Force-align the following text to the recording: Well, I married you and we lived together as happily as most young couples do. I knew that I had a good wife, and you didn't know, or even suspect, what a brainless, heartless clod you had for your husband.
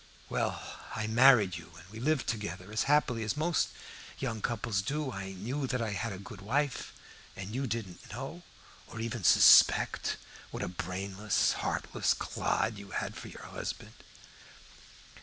Well, 0.29 0.59
I 0.95 1.05
married 1.05 1.57
you 1.57 1.73
and 1.77 1.87
we 1.91 1.99
lived 1.99 2.25
together 2.25 2.73
as 2.73 2.85
happily 2.89 3.21
as 3.23 3.37
most 3.37 3.69
young 4.17 4.41
couples 4.41 4.81
do. 4.81 5.11
I 5.11 5.33
knew 5.33 5.67
that 5.67 5.79
I 5.79 5.91
had 5.91 6.11
a 6.11 6.17
good 6.17 6.41
wife, 6.41 6.91
and 7.35 7.53
you 7.53 7.67
didn't 7.67 8.09
know, 8.09 8.41
or 8.87 8.99
even 8.99 9.23
suspect, 9.23 10.17
what 10.49 10.63
a 10.63 10.67
brainless, 10.67 11.51
heartless 11.53 12.15
clod 12.15 12.79
you 12.79 12.89
had 12.89 13.13
for 13.15 13.27
your 13.27 13.43
husband. 13.45 13.93